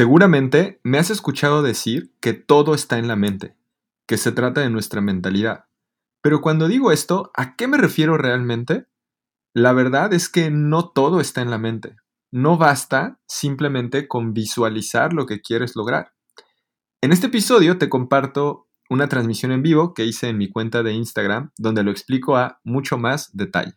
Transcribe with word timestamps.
Seguramente 0.00 0.80
me 0.82 0.96
has 0.96 1.10
escuchado 1.10 1.62
decir 1.62 2.14
que 2.22 2.32
todo 2.32 2.72
está 2.72 2.96
en 2.96 3.06
la 3.06 3.16
mente, 3.16 3.54
que 4.08 4.16
se 4.16 4.32
trata 4.32 4.62
de 4.62 4.70
nuestra 4.70 5.02
mentalidad. 5.02 5.66
Pero 6.22 6.40
cuando 6.40 6.68
digo 6.68 6.90
esto, 6.90 7.30
¿a 7.36 7.54
qué 7.54 7.68
me 7.68 7.76
refiero 7.76 8.16
realmente? 8.16 8.86
La 9.52 9.74
verdad 9.74 10.14
es 10.14 10.30
que 10.30 10.50
no 10.50 10.88
todo 10.88 11.20
está 11.20 11.42
en 11.42 11.50
la 11.50 11.58
mente. 11.58 11.96
No 12.32 12.56
basta 12.56 13.20
simplemente 13.28 14.08
con 14.08 14.32
visualizar 14.32 15.12
lo 15.12 15.26
que 15.26 15.42
quieres 15.42 15.76
lograr. 15.76 16.14
En 17.02 17.12
este 17.12 17.26
episodio 17.26 17.76
te 17.76 17.90
comparto 17.90 18.70
una 18.88 19.06
transmisión 19.06 19.52
en 19.52 19.60
vivo 19.60 19.92
que 19.92 20.06
hice 20.06 20.30
en 20.30 20.38
mi 20.38 20.48
cuenta 20.48 20.82
de 20.82 20.94
Instagram 20.94 21.50
donde 21.58 21.82
lo 21.82 21.90
explico 21.90 22.38
a 22.38 22.58
mucho 22.64 22.96
más 22.96 23.36
detalle. 23.36 23.74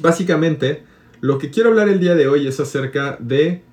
Básicamente, 0.00 0.82
lo 1.20 1.38
que 1.38 1.52
quiero 1.52 1.68
hablar 1.68 1.88
el 1.88 2.00
día 2.00 2.16
de 2.16 2.26
hoy 2.26 2.48
es 2.48 2.58
acerca 2.58 3.16
de 3.20 3.67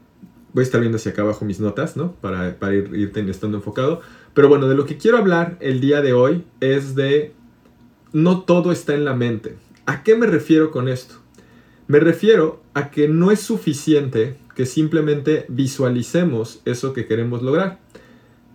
voy 0.55 0.61
a 0.61 0.63
estar 0.63 0.79
viendo 0.79 0.95
hacia 0.95 1.11
acá 1.11 1.21
abajo 1.21 1.43
mis 1.43 1.59
notas, 1.59 1.97
¿no? 1.97 2.13
Para, 2.13 2.57
para 2.57 2.73
ir, 2.73 2.89
ir 2.95 3.11
estando 3.30 3.57
enfocado. 3.57 3.99
Pero 4.34 4.48
bueno, 4.48 4.70
de 4.70 4.75
lo 4.75 4.85
que 4.85 4.95
quiero 4.95 5.17
hablar 5.17 5.57
el 5.59 5.81
día 5.81 6.02
de 6.02 6.13
hoy 6.13 6.45
es 6.61 6.95
de 6.95 7.34
no 8.13 8.43
todo 8.43 8.71
está 8.71 8.94
en 8.94 9.03
la 9.03 9.13
mente. 9.13 9.57
¿A 9.85 10.02
qué 10.02 10.16
me 10.16 10.27
refiero 10.27 10.71
con 10.71 10.88
esto? 10.88 11.16
Me 11.88 11.99
refiero 11.99 12.63
a 12.73 12.89
que 12.89 13.09
no 13.09 13.31
es 13.31 13.41
suficiente 13.41 14.38
que 14.55 14.66
simplemente 14.66 15.45
visualicemos 15.49 16.61
eso 16.63 16.94
que 16.94 17.05
queremos 17.05 17.44
lograr. 17.44 17.80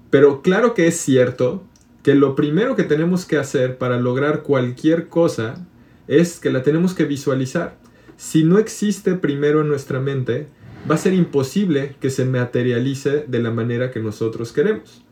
Pero 0.08 0.40
claro 0.40 0.72
que 0.72 0.86
es 0.86 0.96
cierto 0.96 1.62
que 2.02 2.14
lo 2.14 2.34
primero 2.34 2.76
que 2.76 2.84
tenemos 2.84 3.26
que 3.26 3.36
hacer 3.36 3.76
para 3.76 4.00
lograr 4.00 4.42
cualquier 4.42 5.08
cosa 5.08 5.66
es 6.08 6.40
que 6.40 6.48
la 6.48 6.62
tenemos 6.62 6.94
que 6.94 7.04
visualizar. 7.04 7.76
Si 8.16 8.42
no 8.42 8.58
existe 8.58 9.16
primero 9.16 9.60
en 9.60 9.68
nuestra 9.68 10.00
mente, 10.00 10.48
va 10.88 10.94
a 10.94 10.98
ser 10.98 11.14
imposible 11.14 11.96
que 12.00 12.10
se 12.10 12.24
materialice 12.24 13.24
de 13.26 13.40
la 13.40 13.50
manera 13.50 13.90
que 13.90 14.00
nosotros 14.00 14.52
queremos. 14.52 15.02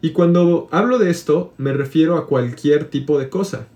Y 0.00 0.10
cuando 0.10 0.68
hablo 0.72 0.98
de 0.98 1.10
esto, 1.10 1.54
me 1.58 1.72
refiero 1.72 2.16
a 2.16 2.26
cualquier 2.26 2.86
tipo 2.86 3.18
de 3.18 3.28
cosa. 3.28 3.68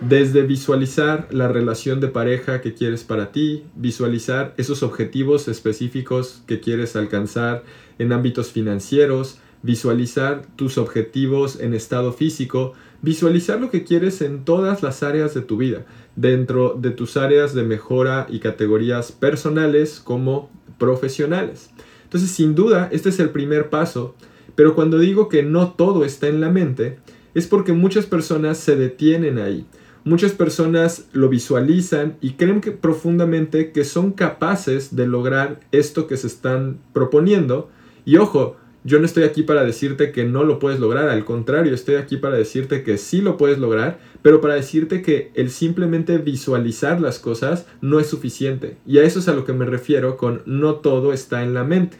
Desde 0.00 0.42
visualizar 0.42 1.28
la 1.30 1.48
relación 1.48 2.00
de 2.00 2.08
pareja 2.08 2.60
que 2.60 2.74
quieres 2.74 3.04
para 3.04 3.32
ti, 3.32 3.64
visualizar 3.74 4.54
esos 4.56 4.82
objetivos 4.82 5.48
específicos 5.48 6.42
que 6.46 6.60
quieres 6.60 6.94
alcanzar 6.96 7.64
en 7.98 8.12
ámbitos 8.12 8.52
financieros, 8.52 9.38
visualizar 9.62 10.42
tus 10.56 10.78
objetivos 10.78 11.60
en 11.60 11.74
estado 11.74 12.12
físico, 12.12 12.74
visualizar 13.02 13.60
lo 13.60 13.70
que 13.70 13.84
quieres 13.84 14.22
en 14.22 14.44
todas 14.44 14.82
las 14.82 15.02
áreas 15.02 15.34
de 15.34 15.42
tu 15.42 15.56
vida, 15.56 15.84
dentro 16.16 16.74
de 16.78 16.90
tus 16.90 17.16
áreas 17.16 17.54
de 17.54 17.64
mejora 17.64 18.26
y 18.28 18.38
categorías 18.38 19.12
personales 19.12 20.00
como 20.02 20.50
profesionales. 20.78 21.70
Entonces, 22.04 22.30
sin 22.30 22.54
duda, 22.54 22.88
este 22.90 23.10
es 23.10 23.20
el 23.20 23.30
primer 23.30 23.68
paso, 23.68 24.14
pero 24.54 24.74
cuando 24.74 24.98
digo 24.98 25.28
que 25.28 25.42
no 25.42 25.72
todo 25.72 26.04
está 26.04 26.28
en 26.28 26.40
la 26.40 26.50
mente, 26.50 26.98
es 27.34 27.46
porque 27.46 27.72
muchas 27.72 28.06
personas 28.06 28.58
se 28.58 28.76
detienen 28.76 29.38
ahí. 29.38 29.66
Muchas 30.04 30.32
personas 30.32 31.06
lo 31.12 31.28
visualizan 31.28 32.16
y 32.20 32.32
creen 32.32 32.60
profundamente 32.80 33.72
que 33.72 33.84
son 33.84 34.12
capaces 34.12 34.96
de 34.96 35.06
lograr 35.06 35.60
esto 35.70 36.06
que 36.06 36.16
se 36.16 36.28
están 36.28 36.78
proponiendo. 36.92 37.68
Y 38.06 38.16
ojo, 38.16 38.56
yo 38.88 38.98
no 38.98 39.04
estoy 39.04 39.24
aquí 39.24 39.42
para 39.42 39.64
decirte 39.64 40.12
que 40.12 40.24
no 40.24 40.44
lo 40.44 40.58
puedes 40.58 40.80
lograr, 40.80 41.10
al 41.10 41.26
contrario, 41.26 41.74
estoy 41.74 41.96
aquí 41.96 42.16
para 42.16 42.36
decirte 42.36 42.82
que 42.82 42.96
sí 42.96 43.20
lo 43.20 43.36
puedes 43.36 43.58
lograr, 43.58 43.98
pero 44.22 44.40
para 44.40 44.54
decirte 44.54 45.02
que 45.02 45.30
el 45.34 45.50
simplemente 45.50 46.16
visualizar 46.16 46.98
las 46.98 47.18
cosas 47.18 47.66
no 47.82 48.00
es 48.00 48.06
suficiente. 48.06 48.78
Y 48.86 48.96
a 48.96 49.02
eso 49.02 49.18
es 49.18 49.28
a 49.28 49.34
lo 49.34 49.44
que 49.44 49.52
me 49.52 49.66
refiero 49.66 50.16
con 50.16 50.40
no 50.46 50.76
todo 50.76 51.12
está 51.12 51.42
en 51.42 51.52
la 51.52 51.64
mente. 51.64 51.98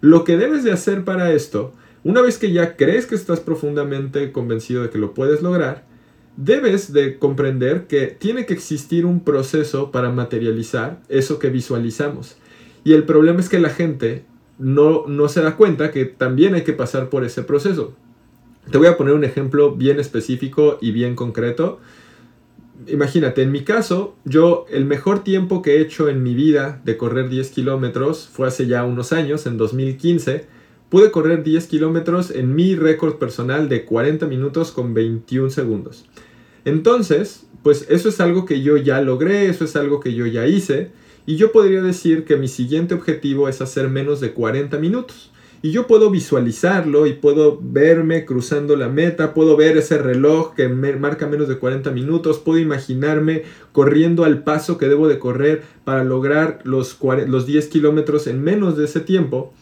Lo 0.00 0.24
que 0.24 0.36
debes 0.36 0.64
de 0.64 0.72
hacer 0.72 1.04
para 1.04 1.32
esto, 1.32 1.72
una 2.02 2.20
vez 2.20 2.36
que 2.36 2.50
ya 2.50 2.76
crees 2.76 3.06
que 3.06 3.14
estás 3.14 3.38
profundamente 3.38 4.32
convencido 4.32 4.82
de 4.82 4.90
que 4.90 4.98
lo 4.98 5.14
puedes 5.14 5.40
lograr, 5.40 5.86
debes 6.36 6.92
de 6.92 7.18
comprender 7.18 7.86
que 7.86 8.08
tiene 8.08 8.44
que 8.44 8.54
existir 8.54 9.06
un 9.06 9.22
proceso 9.22 9.92
para 9.92 10.10
materializar 10.10 11.00
eso 11.08 11.38
que 11.38 11.50
visualizamos. 11.50 12.36
Y 12.82 12.94
el 12.94 13.04
problema 13.04 13.38
es 13.38 13.48
que 13.48 13.60
la 13.60 13.70
gente 13.70 14.24
no, 14.58 15.06
no 15.06 15.28
se 15.28 15.40
da 15.40 15.56
cuenta 15.56 15.90
que 15.90 16.04
también 16.04 16.54
hay 16.54 16.62
que 16.62 16.72
pasar 16.72 17.08
por 17.08 17.24
ese 17.24 17.42
proceso. 17.42 17.94
Te 18.70 18.76
voy 18.76 18.88
a 18.88 18.96
poner 18.96 19.14
un 19.14 19.24
ejemplo 19.24 19.74
bien 19.74 19.98
específico 19.98 20.78
y 20.80 20.90
bien 20.90 21.14
concreto. 21.14 21.80
Imagínate, 22.86 23.42
en 23.42 23.50
mi 23.50 23.64
caso, 23.64 24.14
yo 24.24 24.66
el 24.70 24.84
mejor 24.84 25.24
tiempo 25.24 25.62
que 25.62 25.76
he 25.76 25.80
hecho 25.80 26.08
en 26.08 26.22
mi 26.22 26.34
vida 26.34 26.80
de 26.84 26.96
correr 26.96 27.28
10 27.28 27.50
kilómetros 27.50 28.28
fue 28.30 28.46
hace 28.46 28.66
ya 28.66 28.84
unos 28.84 29.12
años, 29.12 29.46
en 29.46 29.56
2015. 29.56 30.46
Pude 30.90 31.10
correr 31.10 31.42
10 31.42 31.66
kilómetros 31.66 32.30
en 32.30 32.54
mi 32.54 32.74
récord 32.76 33.16
personal 33.16 33.68
de 33.68 33.84
40 33.84 34.26
minutos 34.26 34.72
con 34.72 34.94
21 34.94 35.50
segundos. 35.50 36.06
Entonces, 36.64 37.46
pues 37.62 37.86
eso 37.88 38.08
es 38.08 38.20
algo 38.20 38.44
que 38.44 38.62
yo 38.62 38.76
ya 38.76 39.00
logré, 39.00 39.48
eso 39.48 39.64
es 39.64 39.76
algo 39.76 40.00
que 40.00 40.14
yo 40.14 40.26
ya 40.26 40.46
hice. 40.46 40.90
Y 41.28 41.36
yo 41.36 41.52
podría 41.52 41.82
decir 41.82 42.24
que 42.24 42.38
mi 42.38 42.48
siguiente 42.48 42.94
objetivo 42.94 43.50
es 43.50 43.60
hacer 43.60 43.90
menos 43.90 44.18
de 44.18 44.32
40 44.32 44.78
minutos. 44.78 45.30
Y 45.60 45.72
yo 45.72 45.86
puedo 45.86 46.10
visualizarlo 46.10 47.06
y 47.06 47.12
puedo 47.12 47.60
verme 47.60 48.24
cruzando 48.24 48.76
la 48.76 48.88
meta, 48.88 49.34
puedo 49.34 49.54
ver 49.54 49.76
ese 49.76 49.98
reloj 49.98 50.54
que 50.54 50.68
marca 50.68 51.26
menos 51.26 51.46
de 51.46 51.58
40 51.58 51.90
minutos, 51.90 52.38
puedo 52.38 52.58
imaginarme 52.58 53.42
corriendo 53.72 54.24
al 54.24 54.42
paso 54.42 54.78
que 54.78 54.88
debo 54.88 55.06
de 55.06 55.18
correr 55.18 55.64
para 55.84 56.02
lograr 56.02 56.60
los, 56.64 56.96
los 57.26 57.44
10 57.44 57.66
kilómetros 57.66 58.26
en 58.26 58.42
menos 58.42 58.78
de 58.78 58.86
ese 58.86 59.00
tiempo. 59.00 59.52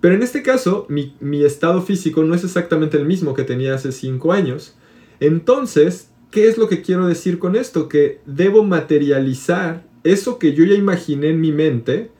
Pero 0.00 0.14
en 0.14 0.22
este 0.22 0.44
caso, 0.44 0.86
mi, 0.88 1.16
mi 1.18 1.42
estado 1.42 1.82
físico 1.82 2.22
no 2.22 2.36
es 2.36 2.44
exactamente 2.44 2.96
el 2.96 3.06
mismo 3.06 3.34
que 3.34 3.42
tenía 3.42 3.74
hace 3.74 3.90
5 3.90 4.32
años. 4.32 4.76
Entonces, 5.18 6.12
¿qué 6.30 6.46
es 6.46 6.58
lo 6.58 6.68
que 6.68 6.80
quiero 6.80 7.08
decir 7.08 7.40
con 7.40 7.56
esto? 7.56 7.88
Que 7.88 8.20
debo 8.24 8.62
materializar 8.62 9.87
eso 10.04 10.38
que 10.38 10.54
yo 10.54 10.64
ya 10.64 10.74
imaginé 10.74 11.28
en 11.28 11.40
mi 11.40 11.52
mente 11.52 12.10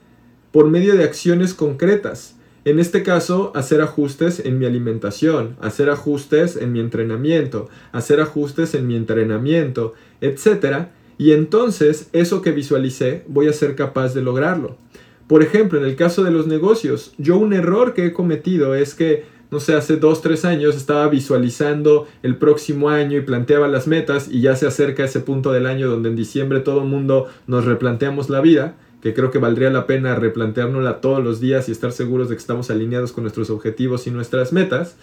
por 0.51 0.69
medio 0.69 0.95
de 0.95 1.03
acciones 1.03 1.53
concretas. 1.53 2.35
En 2.65 2.79
este 2.79 3.03
caso, 3.03 3.51
hacer 3.55 3.81
ajustes 3.81 4.41
en 4.45 4.59
mi 4.59 4.65
alimentación, 4.65 5.55
hacer 5.61 5.89
ajustes 5.89 6.55
en 6.57 6.71
mi 6.71 6.79
entrenamiento, 6.79 7.69
hacer 7.91 8.19
ajustes 8.19 8.75
en 8.75 8.85
mi 8.85 8.95
entrenamiento, 8.95 9.93
etc. 10.21 10.87
Y 11.17 11.31
entonces, 11.31 12.09
eso 12.11 12.41
que 12.41 12.51
visualicé, 12.51 13.23
voy 13.27 13.47
a 13.47 13.53
ser 13.53 13.75
capaz 13.75 14.13
de 14.13 14.21
lograrlo. 14.21 14.77
Por 15.27 15.43
ejemplo, 15.43 15.79
en 15.79 15.85
el 15.85 15.95
caso 15.95 16.23
de 16.23 16.31
los 16.31 16.47
negocios, 16.47 17.13
yo 17.17 17.37
un 17.37 17.53
error 17.53 17.93
que 17.93 18.07
he 18.07 18.13
cometido 18.13 18.75
es 18.75 18.95
que 18.95 19.25
no 19.51 19.59
sé, 19.59 19.73
hace 19.73 19.97
dos, 19.97 20.21
tres 20.21 20.45
años 20.45 20.75
estaba 20.75 21.07
visualizando 21.07 22.07
el 22.21 22.37
próximo 22.37 22.89
año 22.89 23.17
y 23.17 23.21
planteaba 23.21 23.67
las 23.67 23.87
metas 23.87 24.29
y 24.29 24.41
ya 24.41 24.55
se 24.55 24.67
acerca 24.67 25.03
ese 25.03 25.21
punto 25.21 25.51
del 25.51 25.65
año 25.65 25.89
donde 25.89 26.09
en 26.09 26.15
diciembre 26.15 26.59
todo 26.59 26.81
el 26.81 26.87
mundo 26.87 27.27
nos 27.47 27.65
replanteamos 27.65 28.29
la 28.29 28.41
vida, 28.41 28.75
que 29.01 29.13
creo 29.13 29.31
que 29.31 29.39
valdría 29.39 29.71
la 29.71 29.87
pena 29.87 30.13
replanteárnosla 30.15 31.01
todos 31.01 31.23
los 31.23 31.39
días 31.39 31.67
y 31.67 31.71
estar 31.71 31.91
seguros 31.91 32.29
de 32.29 32.35
que 32.35 32.41
estamos 32.41 32.69
alineados 32.69 33.11
con 33.11 33.23
nuestros 33.23 33.49
objetivos 33.49 34.05
y 34.05 34.11
nuestras 34.11 34.53
metas. 34.53 34.97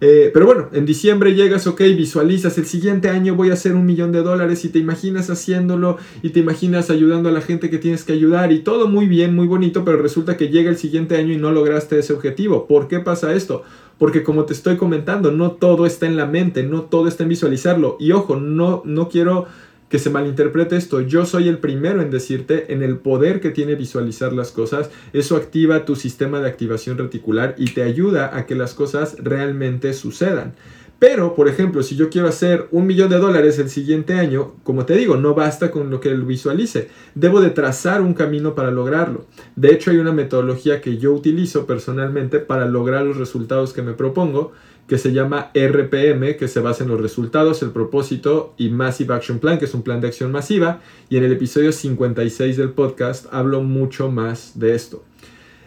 Eh, 0.00 0.30
pero 0.32 0.46
bueno, 0.46 0.68
en 0.72 0.86
diciembre 0.86 1.34
llegas, 1.34 1.66
ok, 1.66 1.80
visualizas, 1.80 2.56
el 2.56 2.66
siguiente 2.66 3.08
año 3.08 3.34
voy 3.34 3.50
a 3.50 3.54
hacer 3.54 3.74
un 3.74 3.84
millón 3.84 4.12
de 4.12 4.22
dólares 4.22 4.64
y 4.64 4.68
te 4.68 4.78
imaginas 4.78 5.28
haciéndolo 5.28 5.98
y 6.22 6.30
te 6.30 6.38
imaginas 6.38 6.88
ayudando 6.90 7.28
a 7.28 7.32
la 7.32 7.40
gente 7.40 7.68
que 7.68 7.78
tienes 7.78 8.04
que 8.04 8.12
ayudar 8.12 8.52
y 8.52 8.60
todo 8.60 8.86
muy 8.86 9.06
bien, 9.06 9.34
muy 9.34 9.48
bonito, 9.48 9.84
pero 9.84 10.00
resulta 10.00 10.36
que 10.36 10.50
llega 10.50 10.70
el 10.70 10.76
siguiente 10.76 11.16
año 11.16 11.32
y 11.32 11.36
no 11.36 11.50
lograste 11.50 11.98
ese 11.98 12.12
objetivo. 12.12 12.68
¿Por 12.68 12.86
qué 12.86 13.00
pasa 13.00 13.34
esto? 13.34 13.64
Porque 13.98 14.22
como 14.22 14.44
te 14.44 14.52
estoy 14.52 14.76
comentando, 14.76 15.32
no 15.32 15.52
todo 15.52 15.84
está 15.84 16.06
en 16.06 16.16
la 16.16 16.26
mente, 16.26 16.62
no 16.62 16.82
todo 16.82 17.08
está 17.08 17.24
en 17.24 17.30
visualizarlo. 17.30 17.96
Y 17.98 18.12
ojo, 18.12 18.36
no, 18.36 18.82
no 18.84 19.08
quiero 19.08 19.46
que 19.88 19.98
se 19.98 20.10
malinterprete 20.10 20.76
esto. 20.76 21.00
Yo 21.00 21.24
soy 21.24 21.48
el 21.48 21.58
primero 21.58 22.02
en 22.02 22.10
decirte 22.10 22.72
en 22.72 22.82
el 22.82 22.98
poder 22.98 23.40
que 23.40 23.50
tiene 23.50 23.74
visualizar 23.74 24.32
las 24.32 24.50
cosas. 24.50 24.90
Eso 25.12 25.36
activa 25.36 25.84
tu 25.84 25.96
sistema 25.96 26.40
de 26.40 26.48
activación 26.48 26.98
reticular 26.98 27.54
y 27.58 27.70
te 27.70 27.82
ayuda 27.82 28.36
a 28.36 28.46
que 28.46 28.54
las 28.54 28.74
cosas 28.74 29.16
realmente 29.18 29.92
sucedan. 29.94 30.54
Pero, 30.98 31.36
por 31.36 31.46
ejemplo, 31.46 31.84
si 31.84 31.94
yo 31.94 32.10
quiero 32.10 32.26
hacer 32.26 32.66
un 32.72 32.86
millón 32.86 33.08
de 33.08 33.18
dólares 33.18 33.60
el 33.60 33.70
siguiente 33.70 34.14
año, 34.14 34.54
como 34.64 34.84
te 34.84 34.96
digo, 34.96 35.16
no 35.16 35.32
basta 35.32 35.70
con 35.70 35.90
lo 35.90 36.00
que 36.00 36.12
visualice. 36.12 36.88
Debo 37.14 37.40
de 37.40 37.50
trazar 37.50 38.02
un 38.02 38.14
camino 38.14 38.56
para 38.56 38.72
lograrlo. 38.72 39.26
De 39.54 39.72
hecho, 39.72 39.92
hay 39.92 39.98
una 39.98 40.10
metodología 40.10 40.80
que 40.80 40.98
yo 40.98 41.12
utilizo 41.12 41.66
personalmente 41.66 42.40
para 42.40 42.66
lograr 42.66 43.04
los 43.04 43.16
resultados 43.16 43.72
que 43.72 43.82
me 43.82 43.92
propongo 43.92 44.52
que 44.88 44.96
se 44.96 45.12
llama 45.12 45.50
RPM, 45.54 46.36
que 46.38 46.48
se 46.48 46.60
basa 46.60 46.82
en 46.82 46.90
los 46.90 47.00
resultados, 47.00 47.62
el 47.62 47.70
propósito 47.70 48.54
y 48.56 48.70
Massive 48.70 49.14
Action 49.14 49.38
Plan, 49.38 49.58
que 49.58 49.66
es 49.66 49.74
un 49.74 49.82
plan 49.82 50.00
de 50.00 50.08
acción 50.08 50.32
masiva. 50.32 50.80
Y 51.10 51.18
en 51.18 51.24
el 51.24 51.32
episodio 51.32 51.72
56 51.72 52.56
del 52.56 52.70
podcast 52.70 53.26
hablo 53.30 53.62
mucho 53.62 54.10
más 54.10 54.58
de 54.58 54.74
esto. 54.74 55.04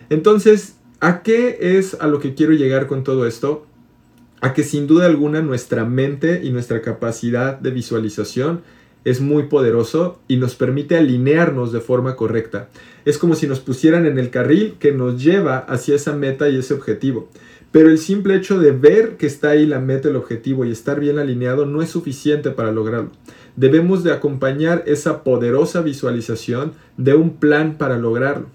Entonces, 0.10 0.76
¿a 1.00 1.22
qué 1.22 1.78
es 1.78 1.96
a 2.02 2.08
lo 2.08 2.20
que 2.20 2.34
quiero 2.34 2.54
llegar 2.54 2.88
con 2.88 3.04
todo 3.04 3.28
esto? 3.28 3.68
A 4.42 4.56
que 4.56 4.64
sin 4.64 4.88
duda 4.88 5.06
alguna 5.06 5.42
nuestra 5.42 5.86
mente 5.86 6.42
y 6.44 6.50
nuestra 6.50 6.82
capacidad 6.82 7.60
de 7.60 7.70
visualización 7.70 8.64
es 9.06 9.22
muy 9.22 9.44
poderoso 9.44 10.20
y 10.28 10.38
nos 10.38 10.56
permite 10.56 10.98
alinearnos 10.98 11.72
de 11.72 11.80
forma 11.80 12.16
correcta. 12.16 12.70
Es 13.06 13.20
como 13.20 13.36
si 13.36 13.48
nos 13.48 13.60
pusieran 13.60 14.08
en 14.08 14.18
el 14.18 14.32
carril 14.32 14.76
que 14.80 14.92
nos 14.92 15.24
lleva 15.24 15.60
hacia 15.60 15.96
esa 15.96 16.14
meta 16.14 16.50
y 16.50 16.58
ese 16.58 16.74
objetivo. 16.74 17.30
Pero 17.72 17.90
el 17.90 17.98
simple 17.98 18.36
hecho 18.36 18.60
de 18.60 18.72
ver 18.72 19.16
que 19.18 19.26
está 19.26 19.52
ahí 19.52 19.66
la 19.66 19.80
meta, 19.80 20.10
el 20.10 20.18
objetivo 20.18 20.66
y 20.66 20.72
estar 20.72 21.00
bien 21.00 21.20
alineado 21.20 21.66
no 21.66 21.82
es 21.82 21.90
suficiente 21.90 22.52
para 22.52 22.72
lograrlo. 22.72 23.12
Debemos 23.56 24.04
de 24.04 24.12
acompañar 24.12 24.84
esa 24.88 25.24
poderosa 25.24 25.82
visualización 25.82 26.74
de 26.98 27.14
un 27.14 27.38
plan 27.38 27.78
para 27.78 27.98
lograrlo. 27.98 28.48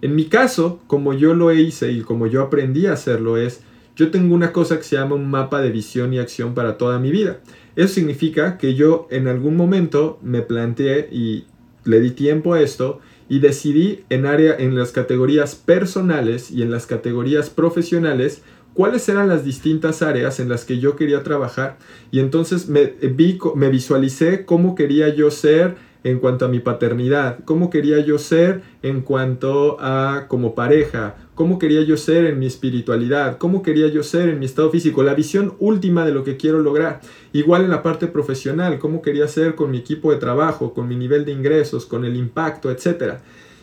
En 0.00 0.14
mi 0.14 0.26
caso, 0.26 0.80
como 0.86 1.12
yo 1.12 1.34
lo 1.34 1.52
hice 1.52 1.92
y 1.92 2.00
como 2.00 2.26
yo 2.26 2.42
aprendí 2.42 2.86
a 2.86 2.94
hacerlo 2.94 3.36
es, 3.36 3.60
yo 3.96 4.10
tengo 4.10 4.34
una 4.34 4.52
cosa 4.52 4.76
que 4.76 4.82
se 4.82 4.96
llama 4.96 5.14
un 5.14 5.30
mapa 5.30 5.60
de 5.60 5.70
visión 5.70 6.12
y 6.12 6.18
acción 6.18 6.54
para 6.54 6.78
toda 6.78 6.98
mi 6.98 7.10
vida. 7.10 7.40
Eso 7.76 7.94
significa 7.94 8.58
que 8.58 8.74
yo 8.74 9.06
en 9.10 9.28
algún 9.28 9.56
momento 9.56 10.18
me 10.22 10.42
planteé 10.42 11.08
y 11.12 11.44
le 11.84 12.00
di 12.00 12.10
tiempo 12.10 12.54
a 12.54 12.60
esto 12.60 13.00
y 13.28 13.38
decidí 13.38 14.04
en 14.10 14.26
área 14.26 14.54
en 14.56 14.76
las 14.76 14.92
categorías 14.92 15.54
personales 15.54 16.50
y 16.50 16.62
en 16.62 16.70
las 16.70 16.86
categorías 16.86 17.50
profesionales 17.50 18.42
cuáles 18.74 19.08
eran 19.08 19.28
las 19.28 19.44
distintas 19.44 20.02
áreas 20.02 20.40
en 20.40 20.48
las 20.48 20.64
que 20.64 20.78
yo 20.78 20.96
quería 20.96 21.22
trabajar. 21.22 21.78
Y 22.10 22.20
entonces 22.20 22.68
me 22.68 22.86
vi 22.86 23.38
me 23.54 23.70
visualicé 23.70 24.44
cómo 24.44 24.74
quería 24.74 25.08
yo 25.08 25.30
ser 25.30 25.76
en 26.04 26.18
cuanto 26.18 26.44
a 26.44 26.48
mi 26.48 26.60
paternidad, 26.60 27.38
cómo 27.46 27.70
quería 27.70 27.98
yo 28.00 28.18
ser 28.18 28.62
en 28.82 29.00
cuanto 29.00 29.78
a 29.80 30.26
como 30.28 30.54
pareja, 30.54 31.16
cómo 31.34 31.58
quería 31.58 31.80
yo 31.80 31.96
ser 31.96 32.26
en 32.26 32.38
mi 32.38 32.46
espiritualidad, 32.46 33.38
cómo 33.38 33.62
quería 33.62 33.88
yo 33.88 34.02
ser 34.02 34.28
en 34.28 34.38
mi 34.38 34.44
estado 34.44 34.70
físico, 34.70 35.02
la 35.02 35.14
visión 35.14 35.54
última 35.58 36.04
de 36.04 36.12
lo 36.12 36.22
que 36.22 36.36
quiero 36.36 36.60
lograr. 36.60 37.00
Igual 37.32 37.64
en 37.64 37.70
la 37.70 37.82
parte 37.82 38.06
profesional, 38.06 38.78
cómo 38.78 39.00
quería 39.00 39.26
ser 39.28 39.54
con 39.54 39.70
mi 39.70 39.78
equipo 39.78 40.12
de 40.12 40.18
trabajo, 40.18 40.74
con 40.74 40.86
mi 40.86 40.94
nivel 40.94 41.24
de 41.24 41.32
ingresos, 41.32 41.86
con 41.86 42.04
el 42.04 42.16
impacto, 42.16 42.70
etc. 42.70 43.14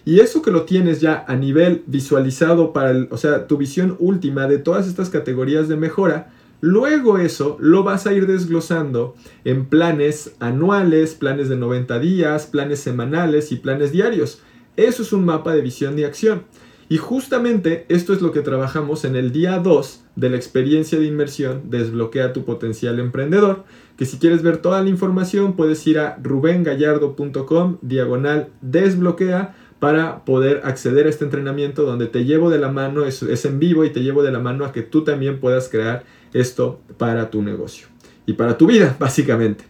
Y 0.03 0.19
eso 0.19 0.41
que 0.41 0.49
lo 0.49 0.63
tienes 0.63 0.99
ya 0.99 1.23
a 1.27 1.35
nivel 1.35 1.83
visualizado 1.85 2.73
para, 2.73 2.89
el, 2.89 3.07
o 3.11 3.17
sea, 3.17 3.45
tu 3.45 3.57
visión 3.57 3.95
última 3.99 4.47
de 4.47 4.57
todas 4.57 4.87
estas 4.87 5.11
categorías 5.11 5.67
de 5.67 5.77
mejora, 5.77 6.33
Luego 6.61 7.17
eso 7.17 7.57
lo 7.59 7.83
vas 7.83 8.05
a 8.05 8.13
ir 8.13 8.27
desglosando 8.27 9.15
en 9.43 9.65
planes 9.65 10.35
anuales, 10.39 11.15
planes 11.15 11.49
de 11.49 11.57
90 11.57 11.99
días, 11.99 12.45
planes 12.45 12.79
semanales 12.79 13.51
y 13.51 13.55
planes 13.57 13.91
diarios. 13.91 14.41
Eso 14.77 15.01
es 15.01 15.11
un 15.11 15.25
mapa 15.25 15.53
de 15.53 15.61
visión 15.61 15.97
y 15.97 16.03
acción. 16.03 16.43
Y 16.87 16.97
justamente 16.97 17.85
esto 17.89 18.13
es 18.13 18.21
lo 18.21 18.31
que 18.31 18.41
trabajamos 18.41 19.05
en 19.05 19.15
el 19.15 19.31
día 19.31 19.59
2 19.59 20.03
de 20.17 20.29
la 20.29 20.35
experiencia 20.35 20.99
de 20.99 21.05
inmersión 21.05 21.69
Desbloquea 21.69 22.33
tu 22.33 22.43
potencial 22.43 22.99
emprendedor, 22.99 23.63
que 23.97 24.05
si 24.05 24.17
quieres 24.17 24.43
ver 24.43 24.57
toda 24.57 24.83
la 24.83 24.89
información 24.89 25.55
puedes 25.55 25.87
ir 25.87 25.99
a 25.99 26.17
rubengallardo.com 26.21 27.77
diagonal 27.81 28.49
desbloquea 28.61 29.55
para 29.81 30.25
poder 30.25 30.61
acceder 30.63 31.07
a 31.07 31.09
este 31.09 31.25
entrenamiento 31.25 31.81
donde 31.87 32.05
te 32.05 32.23
llevo 32.23 32.51
de 32.51 32.59
la 32.59 32.71
mano, 32.71 33.03
es, 33.03 33.23
en 33.45 33.57
vivo 33.57 33.83
y 33.83 33.89
te 33.89 34.01
llevo 34.01 34.21
de 34.21 34.31
la 34.31 34.37
mano 34.37 34.63
a 34.63 34.71
que 34.71 34.83
tú 34.83 35.03
también 35.03 35.39
puedas 35.39 35.69
crear 35.69 36.03
esto 36.33 36.79
para 36.99 37.31
tu 37.31 37.41
negocio 37.41 37.87
y 38.27 38.33
para 38.33 38.59
tu 38.59 38.67
vida, 38.67 38.95
básicamente. 38.99 39.63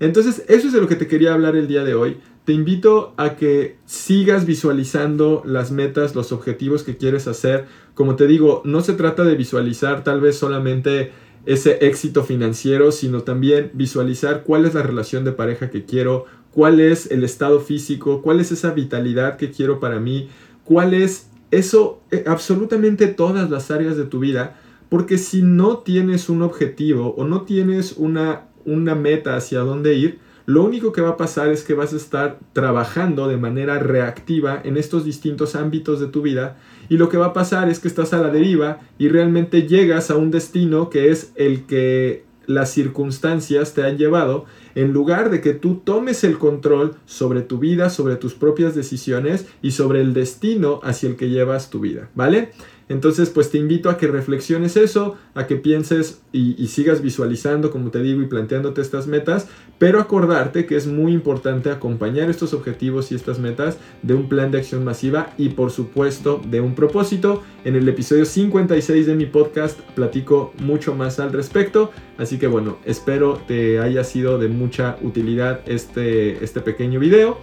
Entonces, 0.00 0.46
eso 0.48 0.68
es 0.68 0.72
de 0.72 0.80
lo 0.80 0.88
que 0.88 0.96
te 0.96 1.06
quería 1.06 1.34
hablar 1.34 1.56
el 1.56 1.68
día 1.68 1.84
de 1.84 1.92
hoy. 1.92 2.16
Te 2.46 2.54
invito 2.54 3.12
a 3.18 3.36
que 3.36 3.76
sigas 3.84 4.46
visualizando 4.46 5.42
las 5.44 5.72
metas, 5.72 6.14
los 6.14 6.32
objetivos 6.32 6.82
que 6.82 6.96
quieres 6.96 7.28
hacer. 7.28 7.66
Como 7.92 8.16
te 8.16 8.26
digo, 8.26 8.62
no 8.64 8.80
se 8.80 8.94
trata 8.94 9.24
de 9.24 9.34
visualizar 9.34 10.04
tal 10.04 10.22
vez 10.22 10.38
solamente 10.38 11.12
ese 11.44 11.84
éxito 11.86 12.24
financiero, 12.24 12.92
sino 12.92 13.24
también 13.24 13.72
visualizar 13.74 14.42
cuál 14.42 14.64
es 14.64 14.72
la 14.72 14.82
relación 14.82 15.24
de 15.24 15.32
pareja 15.32 15.68
que 15.68 15.84
quiero, 15.84 16.24
cuál 16.52 16.80
es 16.80 17.10
el 17.10 17.24
estado 17.24 17.60
físico, 17.60 18.22
cuál 18.22 18.40
es 18.40 18.52
esa 18.52 18.72
vitalidad 18.72 19.36
que 19.36 19.50
quiero 19.50 19.80
para 19.80 20.00
mí, 20.00 20.28
cuál 20.64 20.94
es 20.94 21.30
eso, 21.50 22.00
eh, 22.10 22.24
absolutamente 22.26 23.06
todas 23.08 23.50
las 23.50 23.70
áreas 23.70 23.96
de 23.96 24.04
tu 24.04 24.20
vida 24.20 24.56
porque 24.90 25.18
si 25.18 25.40
no 25.40 25.78
tienes 25.78 26.28
un 26.28 26.42
objetivo 26.42 27.14
o 27.16 27.24
no 27.24 27.42
tienes 27.42 27.94
una, 27.96 28.48
una 28.66 28.94
meta 28.94 29.36
hacia 29.36 29.60
dónde 29.60 29.94
ir, 29.94 30.18
lo 30.46 30.64
único 30.64 30.92
que 30.92 31.00
va 31.00 31.10
a 31.10 31.16
pasar 31.16 31.48
es 31.48 31.62
que 31.62 31.74
vas 31.74 31.92
a 31.92 31.96
estar 31.96 32.40
trabajando 32.52 33.28
de 33.28 33.36
manera 33.36 33.78
reactiva 33.78 34.60
en 34.64 34.76
estos 34.76 35.04
distintos 35.04 35.54
ámbitos 35.54 36.00
de 36.00 36.08
tu 36.08 36.22
vida 36.22 36.58
y 36.88 36.96
lo 36.96 37.08
que 37.08 37.18
va 37.18 37.26
a 37.26 37.32
pasar 37.32 37.68
es 37.68 37.78
que 37.78 37.86
estás 37.86 38.12
a 38.12 38.20
la 38.20 38.30
deriva 38.30 38.80
y 38.98 39.08
realmente 39.08 39.68
llegas 39.68 40.10
a 40.10 40.16
un 40.16 40.32
destino 40.32 40.90
que 40.90 41.10
es 41.10 41.32
el 41.36 41.66
que 41.66 42.24
las 42.46 42.72
circunstancias 42.72 43.74
te 43.74 43.84
han 43.84 43.96
llevado 43.96 44.44
en 44.74 44.92
lugar 44.92 45.30
de 45.30 45.40
que 45.40 45.54
tú 45.54 45.82
tomes 45.84 46.24
el 46.24 46.38
control 46.38 46.96
sobre 47.06 47.42
tu 47.42 47.58
vida, 47.58 47.90
sobre 47.90 48.16
tus 48.16 48.34
propias 48.34 48.74
decisiones 48.74 49.46
y 49.62 49.72
sobre 49.72 50.00
el 50.00 50.14
destino 50.14 50.80
hacia 50.82 51.08
el 51.08 51.16
que 51.16 51.28
llevas 51.28 51.70
tu 51.70 51.80
vida, 51.80 52.10
¿vale? 52.14 52.50
Entonces, 52.90 53.30
pues 53.30 53.52
te 53.52 53.58
invito 53.58 53.88
a 53.88 53.96
que 53.96 54.08
reflexiones 54.08 54.76
eso, 54.76 55.14
a 55.34 55.46
que 55.46 55.54
pienses 55.54 56.22
y, 56.32 56.66
sigas 56.66 57.02
visualizando, 57.02 57.70
como 57.70 57.92
te 57.92 58.02
digo, 58.02 58.20
y 58.20 58.26
planteándote 58.26 58.80
estas 58.80 59.06
metas, 59.06 59.46
pero 59.78 60.00
acordarte 60.00 60.66
que 60.66 60.74
es 60.74 60.88
muy 60.88 61.12
importante 61.12 61.70
acompañar 61.70 62.28
estos 62.28 62.52
objetivos 62.52 63.12
y 63.12 63.14
estas 63.14 63.38
metas 63.38 63.78
de 64.02 64.14
un 64.14 64.28
plan 64.28 64.50
de 64.50 64.58
acción 64.58 64.82
masiva 64.82 65.32
y 65.38 65.50
por 65.50 65.70
supuesto 65.70 66.42
de 66.50 66.60
un 66.60 66.74
propósito. 66.74 67.44
En 67.64 67.76
el 67.76 67.88
episodio 67.88 68.24
56 68.24 69.06
de 69.06 69.14
mi 69.14 69.26
podcast 69.26 69.78
platico 69.94 70.52
mucho 70.58 70.92
más 70.92 71.20
al 71.20 71.32
respecto, 71.32 71.92
así 72.18 72.40
que 72.40 72.48
bueno, 72.48 72.78
espero 72.84 73.40
te 73.46 73.78
haya 73.78 74.02
sido 74.02 74.36
de 74.38 74.48
mucha 74.60 74.96
utilidad 75.02 75.60
este, 75.66 76.44
este 76.44 76.60
pequeño 76.60 77.00
video. 77.00 77.38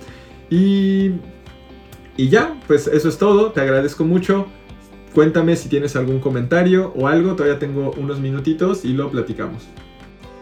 Y, 0.50 1.14
y 2.16 2.30
ya, 2.30 2.56
pues 2.68 2.88
eso 2.88 3.10
es 3.10 3.18
todo, 3.18 3.52
te 3.52 3.62
agradezco 3.62 4.06
mucho. 4.06 4.46
Cuéntame 5.14 5.56
si 5.56 5.68
tienes 5.68 5.96
algún 5.96 6.20
comentario 6.20 6.94
o 6.96 7.08
algo, 7.08 7.36
todavía 7.36 7.60
tengo 7.60 7.92
unos 7.98 8.20
minutitos 8.20 8.86
y 8.86 8.94
lo 8.94 9.10
platicamos. 9.10 9.68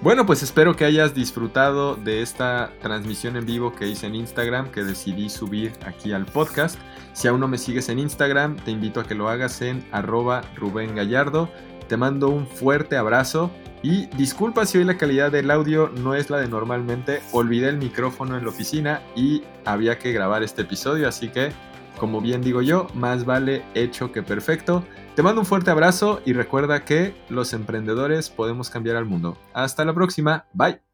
Bueno, 0.02 0.26
pues 0.26 0.44
espero 0.44 0.76
que 0.76 0.86
hayas 0.86 1.16
disfrutado 1.16 1.96
de 1.96 2.22
esta 2.22 2.72
transmisión 2.82 3.38
en 3.38 3.46
vivo 3.46 3.74
que 3.74 3.88
hice 3.88 4.06
en 4.06 4.16
Instagram, 4.16 4.70
que 4.70 4.84
decidí 4.84 5.30
subir 5.30 5.72
aquí 5.86 6.12
al 6.12 6.26
podcast. 6.26 6.78
Si 7.14 7.28
aún 7.28 7.40
no 7.40 7.48
me 7.48 7.58
sigues 7.58 7.90
en 7.90 8.00
Instagram, 8.00 8.58
te 8.58 8.72
invito 8.72 9.00
a 9.00 9.06
que 9.06 9.16
lo 9.16 9.30
hagas 9.30 9.62
en 9.62 9.84
arroba 9.92 10.44
Rubén 10.58 10.96
Gallardo. 10.96 11.50
Te 11.88 11.98
mando 11.98 12.30
un 12.30 12.48
fuerte 12.48 12.98
abrazo 12.98 13.52
y 13.84 14.08
disculpa 14.18 14.66
si 14.66 14.80
hoy 14.80 14.84
la 14.84 14.98
calidad 14.98 15.32
del 15.32 15.52
audio 15.52 15.90
no 15.90 16.16
es 16.16 16.30
la 16.30 16.38
de 16.38 16.48
normalmente. 16.48 17.22
Olvidé 17.32 17.70
el 17.70 17.78
micrófono 17.78 18.38
en 18.38 18.44
la 18.44 18.50
oficina 18.50 19.02
y 19.16 19.44
había 19.66 20.00
que 20.00 20.12
grabar 20.12 20.44
este 20.44 20.64
episodio, 20.64 21.08
así 21.08 21.30
que 21.30 21.52
como 21.98 22.22
bien 22.22 22.42
digo 22.42 22.62
yo, 22.62 22.88
más 22.94 23.26
vale 23.26 23.64
hecho 23.74 24.12
que 24.12 24.24
perfecto. 24.24 24.84
Te 25.16 25.24
mando 25.24 25.42
un 25.42 25.48
fuerte 25.48 25.72
abrazo 25.72 26.22
y 26.26 26.34
recuerda 26.34 26.84
que 26.84 27.16
los 27.30 27.54
emprendedores 27.54 28.30
podemos 28.30 28.70
cambiar 28.70 28.98
al 28.98 29.06
mundo. 29.06 29.38
Hasta 29.54 29.86
la 29.86 29.94
próxima, 29.94 30.46
bye. 30.54 30.85